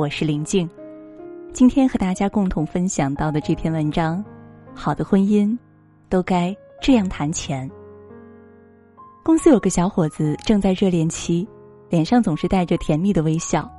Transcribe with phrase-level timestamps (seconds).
[0.00, 0.66] 我是林静。
[1.52, 4.24] 今天和大家共同分享到的这篇文章，
[4.74, 5.54] 好的婚姻
[6.08, 7.70] 都该这样谈钱。
[9.22, 11.46] 公司有个小伙子正在热恋期，
[11.90, 13.70] 脸上总是带着甜蜜的微笑，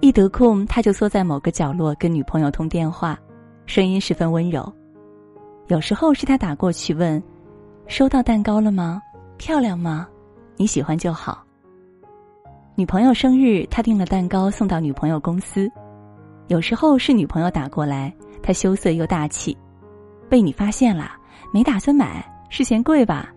[0.00, 3.16] 一得空他就缩在某个角落跟女朋友通电话，
[3.66, 4.68] 声音十分温柔。
[5.68, 7.22] 有时候是他打过去问
[7.86, 9.00] ：“收到蛋糕了吗？
[9.36, 10.08] 漂亮吗？
[10.56, 11.45] 你喜欢就好。”
[12.78, 15.66] 女朋友生日，他订了蛋糕送到女朋友公司。
[16.48, 19.56] 有时候是女朋友打过来，他羞涩又大气
[20.28, 21.12] ：“被你发现了，
[21.54, 23.32] 没打算买，是嫌贵吧？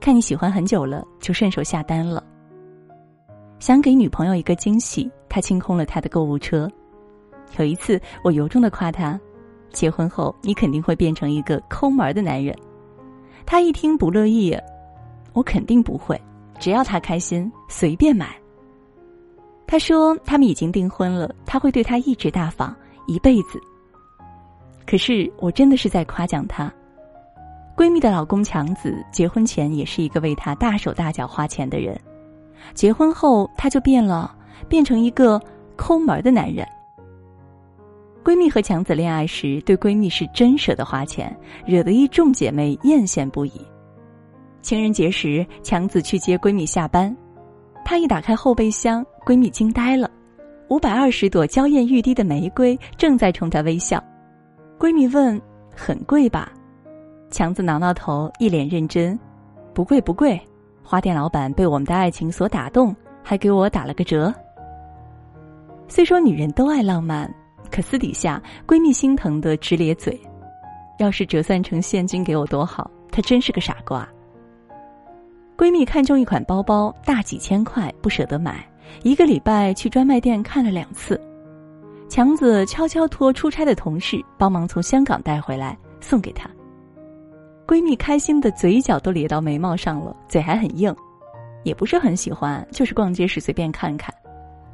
[0.00, 2.20] 看你喜欢很久了，就顺手下单了。”
[3.60, 6.68] 想给女朋友一个惊喜，他清空了他的购物车。
[7.58, 9.16] 有一次，我由衷的夸他
[9.70, 12.52] ：“结婚后，你肯定会变成一个抠门的男人。”
[13.46, 14.52] 他一听不乐意
[15.32, 16.20] ：“我肯定不会，
[16.58, 18.36] 只要他开心，随便买。”
[19.70, 22.74] 他说：“他们已经订婚了，他会对他一直大方
[23.06, 23.60] 一辈子。”
[24.84, 26.68] 可是我真的是在夸奖她。
[27.76, 31.96] 闺蜜的老公强子结婚前也是一个为她大手大脚花钱的人，
[32.74, 34.36] 结婚后他就变了，
[34.68, 35.40] 变成一个
[35.76, 36.66] 抠门的男人。
[38.24, 43.52] 闺蜜和强子恋爱时，对闺蜜是真舍得花钱，惹得一众姐妹艳羡不已。
[44.62, 47.16] 情人节时，强子去接闺蜜下班。
[47.90, 50.08] 她一打开后备箱，闺蜜惊呆了，
[50.68, 54.00] 五百二十朵娇艳欲滴的玫瑰正在冲她微笑。
[54.78, 55.42] 闺蜜问
[55.74, 56.52] ：“很贵吧？”
[57.32, 59.18] 强子挠挠头，一脸认真
[59.74, 60.40] ：“不贵不贵，
[60.84, 64.32] 花店老板被我们的爱情所打动，还给我打了个折。”
[65.88, 67.28] 虽说女人都爱浪漫，
[67.72, 70.16] 可私底下闺蜜心疼的直咧嘴
[71.00, 74.08] ：“要是折算成现金给我多好！”她真是个傻瓜。
[75.60, 78.66] 闺蜜看中一款包包，大几千块，不舍得买，
[79.02, 81.20] 一个礼拜去专卖店看了两次。
[82.08, 86.48] 强子悄悄托出差的同事帮忙从香港带回来，送给她。
[87.66, 90.96] 闺蜜开心的嘴角都咧到眉毛上了，嘴还很硬，
[91.62, 94.14] 也不是很喜欢，就是逛街时随便看看。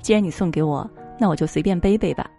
[0.00, 0.88] 既然你送给我，
[1.18, 2.30] 那我就随便背背吧。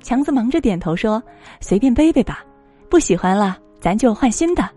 [0.00, 1.22] 强子忙着点头说
[1.62, 2.44] ：“随便背背吧，
[2.90, 4.68] 不喜欢了，咱就换新的。”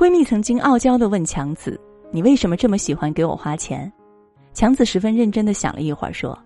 [0.00, 1.78] 闺蜜曾经傲娇的问强子
[2.10, 3.92] ：“你为什么这么喜欢给我花钱？”
[4.54, 6.38] 强子十分认真的想了一会儿，说：“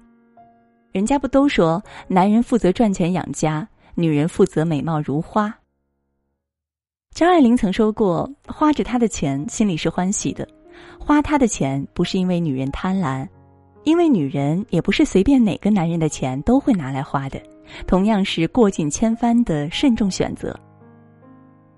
[0.91, 3.65] 人家不都说男人负责赚钱养家，
[3.95, 5.57] 女人负责美貌如花。”
[7.15, 10.45] 张爱玲曾说过：“花着他的钱，心里是欢喜的；
[10.99, 13.25] 花他的钱，不是因为女人贪婪，
[13.85, 17.41] 因为女人也不是随便哪个男人的钱都会拿来花的，
[17.87, 20.59] 同样是过尽千帆的慎重选择。”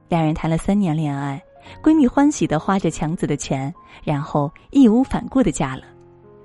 [0.08, 1.38] 两人谈了三年恋爱。
[1.82, 3.72] 闺蜜欢喜的花着强子的钱，
[4.04, 5.82] 然后义无反顾的嫁了。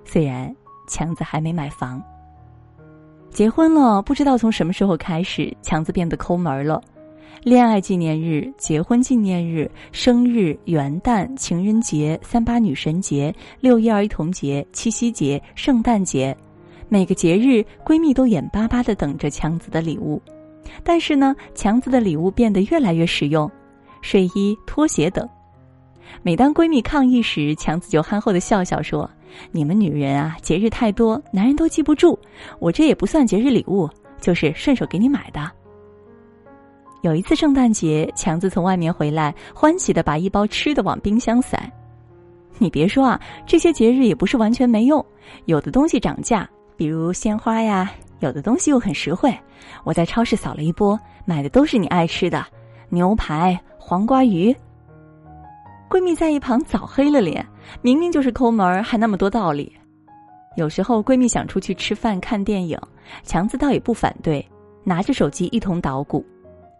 [0.06, 0.54] 虽然
[0.88, 2.02] 强子还没买房，
[3.30, 6.82] 结婚了，不知道从什么时候开始，强子变得抠门了。
[7.44, 16.38] 恋爱纪念日、结婚纪念日、生日、元旦、情人节、三八女神节、六一儿童节、七夕节、圣诞节，
[16.88, 20.22] 每个节日，闺蜜都眼巴巴的等着强子的礼物。
[20.84, 23.50] 但是呢，强子的礼物变得越来越实用。
[24.02, 25.28] 睡衣、拖鞋等。
[26.22, 29.10] 每当闺蜜抗议时，强子就憨厚的笑笑说
[29.52, 32.20] ：“你们女人啊，节日太多，男人都记不住。
[32.60, 35.50] 我这也不算节日礼物，就是顺手给你买的。”
[37.02, 41.58] 有一次圣诞节，强子从外面回来，欢喜的把一包吃的往冰箱塞。
[42.60, 45.04] 你别说啊，这些节日也不是完全没用，
[45.46, 47.88] 有的东西涨价，比如鲜花呀；
[48.20, 49.36] 有的东西又很实惠。
[49.84, 52.46] 我在超市扫了一波，买的都是你爱吃的
[52.90, 53.60] 牛排。
[53.84, 54.56] 黄瓜鱼。
[55.90, 57.46] 闺蜜在一旁早黑了脸，
[57.82, 59.76] 明明就是抠门，还那么多道理。
[60.56, 62.80] 有时候闺蜜想出去吃饭、看电影，
[63.24, 64.48] 强子倒也不反对，
[64.84, 66.24] 拿着手机一同捣鼓。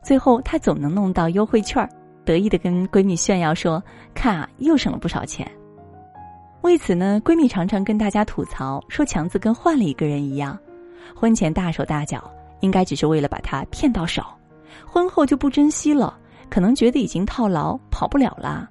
[0.04, 1.90] 最后他总能弄到优惠券，
[2.24, 5.50] 得意的跟闺蜜炫耀说：“看啊，又省了不少钱。”
[6.62, 10.58] 为此呢，闺蜜常常跟大家吐槽说：“强子跟换了一个人一样，
[11.16, 12.24] 婚前大手大脚，
[12.62, 14.24] 应该只是为了把他骗到手，
[14.86, 16.18] 婚后就不珍惜了。”
[16.52, 18.70] 可能觉得已经套牢，跑不了了。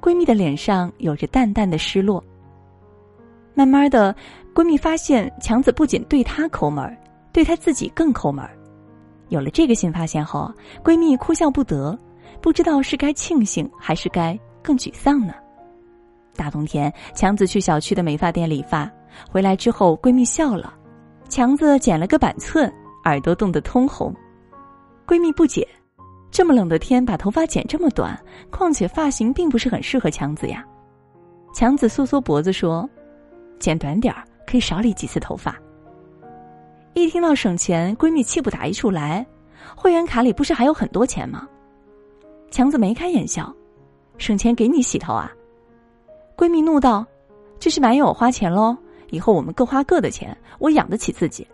[0.00, 2.24] 闺蜜的脸上有着淡淡的失落。
[3.52, 4.14] 慢慢的，
[4.54, 6.96] 闺蜜发现强子不仅对她抠门，
[7.32, 8.48] 对她自己更抠门。
[9.28, 10.50] 有了这个新发现后，
[10.84, 11.98] 闺蜜哭笑不得，
[12.40, 15.34] 不知道是该庆幸还是该更沮丧呢。
[16.36, 18.90] 大冬天，强子去小区的美发店理发，
[19.30, 20.72] 回来之后，闺蜜笑了。
[21.28, 22.72] 强子剪了个板寸，
[23.04, 24.14] 耳朵冻得通红。
[25.06, 25.66] 闺蜜不解。
[26.30, 28.18] 这么冷的天，把头发剪这么短，
[28.50, 30.64] 况且发型并不是很适合强子呀。
[31.52, 32.88] 强子缩缩脖子说
[33.58, 35.56] ：“剪短点儿，可以少理几次头发。
[36.94, 39.26] 一听到省钱，闺蜜气不打一处来，
[39.76, 41.48] 会员卡里不是还有很多钱吗？
[42.50, 43.52] 强子眉开眼笑，
[44.16, 45.32] 省钱给你洗头啊？
[46.36, 47.04] 闺蜜怒道
[47.58, 48.76] ：“这是埋怨我花钱喽？
[49.10, 51.46] 以后我们各花各的钱，我养得起自己。”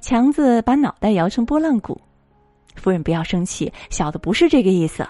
[0.00, 2.00] 强子把脑袋摇成拨浪鼓，
[2.76, 5.06] 夫人不要生气，小的不是这个意思。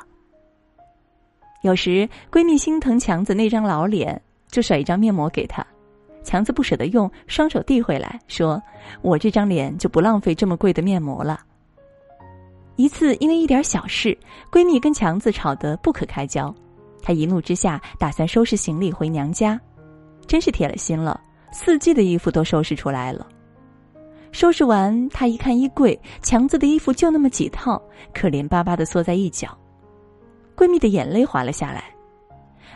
[1.62, 5.66] 有时闺蜜心疼强子那张老脸，就甩一张面膜给他，
[6.22, 8.62] 强子不舍得用，双手递回来，说
[9.02, 11.40] ：“我这张脸就不浪费这么贵的面膜了。”
[12.76, 14.16] 一次因为一点小事，
[14.52, 16.54] 闺蜜跟强子吵得不可开交，
[17.02, 19.58] 她一怒之下打算收拾行李回娘家，
[20.26, 21.18] 真是铁了心了，
[21.50, 23.26] 四季的衣服都收拾出来了。
[24.36, 29.48] 收拾完，她一看衣柜，强子的衣服就那么几套，可怜巴巴的缩在一角。
[30.54, 31.84] 闺蜜的眼泪滑了下来。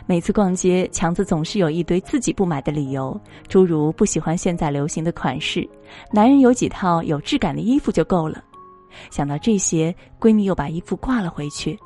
[0.07, 3.15] 每次逛街，强子总是有一堆自己不买的理由，
[3.47, 5.69] 诸如不喜欢现在流行的款式，
[6.11, 8.43] 男人有几套有质感的衣服就够了。
[9.11, 11.77] 想到这些，闺蜜又把衣服挂了回去。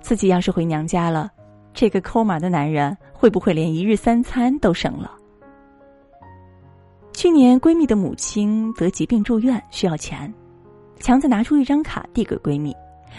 [0.00, 1.30] 自己要是回娘家了，
[1.72, 5.12] 这个抠门的男人会不会连一日三餐都省了？
[7.14, 10.32] 去年闺蜜的母亲得疾病住院，需要钱，
[10.98, 12.74] 强子拿出一张卡递给闺蜜。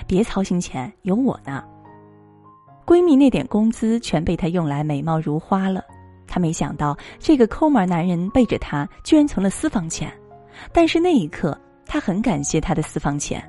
[0.05, 1.63] 别操心钱，有我呢。
[2.85, 5.81] 闺蜜那点工资全被她用来美貌如花了，
[6.27, 10.11] 她没想到这个抠门男人背着她居然存了私房钱，
[10.73, 13.41] 但是那一刻她很感谢他的私房钱。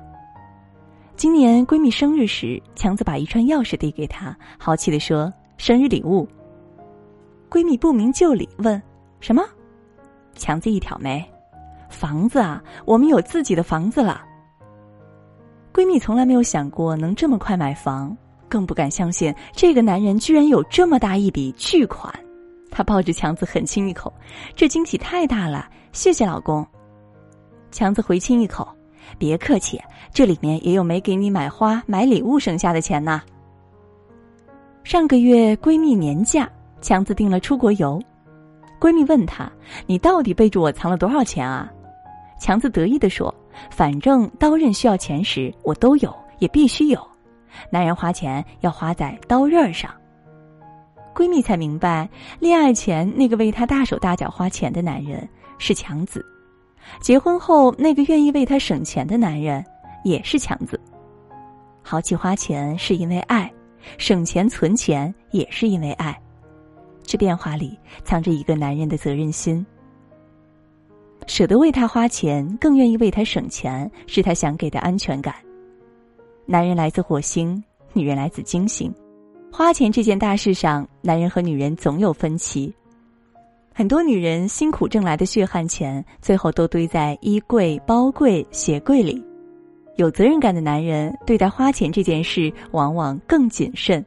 [1.17, 6.25] 今年闺蜜生日时，强子把一串钥匙递给她，豪气地说：“生日礼物。”
[7.51, 8.81] 闺蜜不明就里问
[9.19, 9.43] ：“什么？”
[10.37, 11.23] 强子一挑眉
[11.89, 14.23] ：“房子啊，我们有自己的房子了。”
[15.73, 18.15] 闺蜜从来没有想过能这么快买房，
[18.47, 22.13] 更不敢相信这个男人居然有这么大一笔巨款。
[22.71, 24.11] 她抱着强子狠亲一口，
[24.55, 26.65] 这惊喜太大了，谢谢老公。
[27.71, 28.67] 强子回亲一口，
[29.17, 29.79] 别客气，
[30.13, 33.21] 这里面也有没给你买花买礼物省下的钱呢。
[34.83, 36.49] 上个月闺蜜年假，
[36.81, 38.01] 强子订了出国游，
[38.79, 39.51] 闺蜜问她
[39.85, 41.71] ：“你到底背着我藏了多少钱啊？”
[42.39, 43.33] 强子得意的说。
[43.71, 47.07] 反正刀刃需要钱时，我都有，也必须有。
[47.71, 49.89] 男人花钱要花在刀刃上。
[51.15, 52.07] 闺蜜才明白，
[52.39, 55.27] 恋爱前那个为她大手大脚花钱的男人
[55.57, 56.23] 是强子，
[57.01, 59.65] 结婚后那个愿意为她省钱的男人
[60.03, 60.79] 也是强子。
[61.81, 63.51] 豪气花钱是因为爱，
[63.97, 66.15] 省钱存钱也是因为爱。
[67.07, 69.65] 这变化里藏着一个男人的责任心。
[71.25, 75.33] 舍得为他花钱，更愿意为他省钱，是他想给的安全感。
[76.45, 77.63] 男人来自火星，
[77.93, 78.93] 女人来自金星，
[79.51, 82.73] 花钱这件大事上，男人和女人总有分歧。
[83.73, 89.23] 很多女人辛苦挣来的血汗钱，最后都堆在衣柜、包柜、鞋柜里。
[89.95, 94.05] 有责任感的男人对待花钱这件事，往往更谨慎。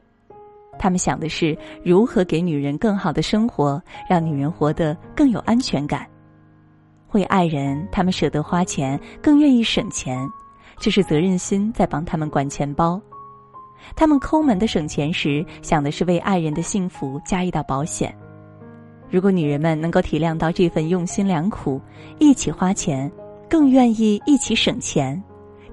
[0.81, 1.55] 他们想的是
[1.85, 6.07] 如何给女人更好的生活，让女人活得更有安全感。
[7.13, 10.27] 为爱人，他们舍得花钱，更愿意省钱，
[10.79, 12.99] 这是责任心在帮他们管钱包。
[13.95, 18.17] 他们抠门的省钱时，想的是为爱人的幸福加一道保险。
[19.11, 21.79] 如果女人们能够体谅到这份用心良苦，
[22.19, 23.13] 一起花钱，
[23.51, 25.23] 更愿意一起省钱，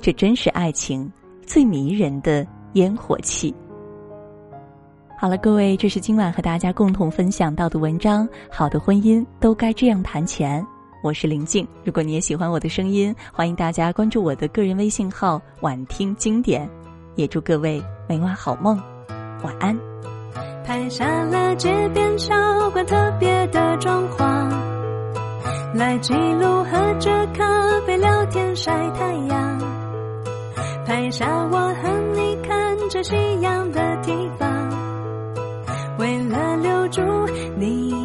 [0.01, 1.09] 这真是爱情
[1.45, 3.55] 最迷人的烟火气。
[5.19, 8.29] 好了，各位，这是今晚和大家共同分享到的文章。
[8.51, 10.63] 好的婚姻都该这样谈钱。
[11.01, 16.69] 我是林静，如果你也喜欢我的声音，欢迎大家关注我的个人微信号“晚听经典”。
[17.17, 18.79] 也祝各位每晚好梦，
[19.43, 19.75] 晚安。
[20.63, 22.35] 拍下了街边小
[22.69, 24.53] 馆特别的装潢，
[25.73, 29.61] 来记录喝着咖啡聊天晒太阳。
[30.85, 34.66] 拍下我和你看着夕阳的地方，
[36.07, 37.01] 为了留住
[37.57, 37.96] 你。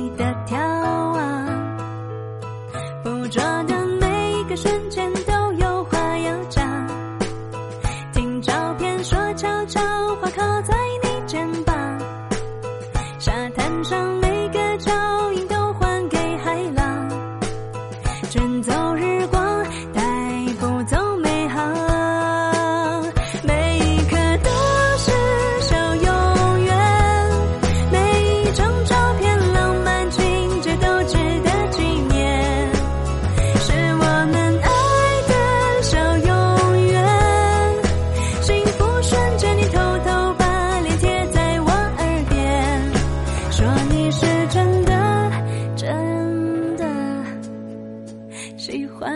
[49.03, 49.13] 喜欢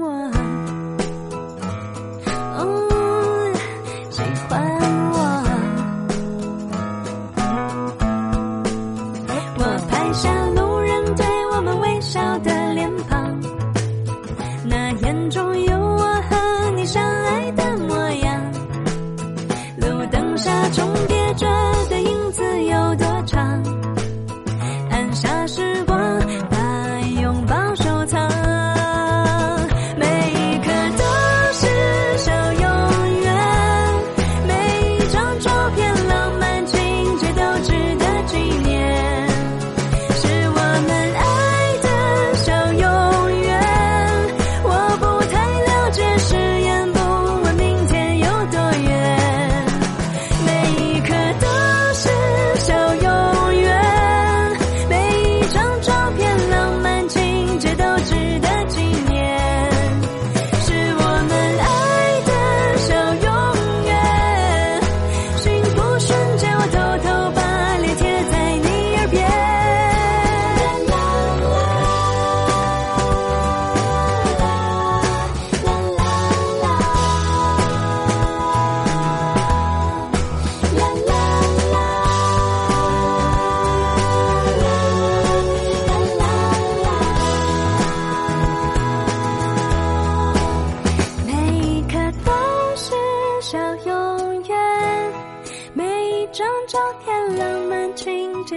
[0.00, 0.06] 我，
[2.58, 2.62] 哦，
[4.10, 4.20] 喜
[4.50, 4.60] 欢
[5.12, 5.16] 我。
[9.56, 13.40] 我拍下路人对我们微笑的脸庞，
[14.66, 18.52] 那眼中有我和你相爱的模样。
[19.78, 20.99] 路灯下中。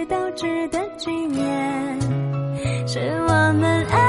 [0.06, 2.00] 都值得纪念。
[2.86, 4.03] 是我们爱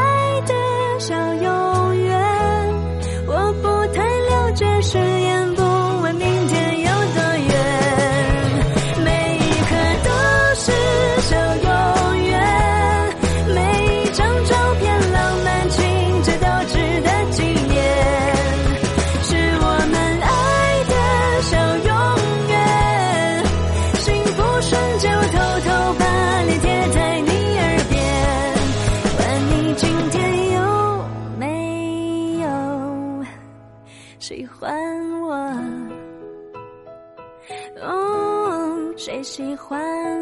[38.97, 39.77] 谁喜欢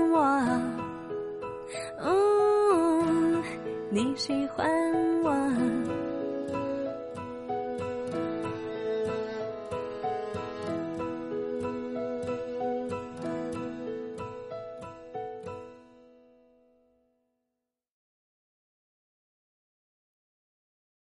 [0.10, 0.20] 我？
[2.00, 3.44] 哦
[3.89, 4.68] 你喜欢
[5.24, 5.32] 我？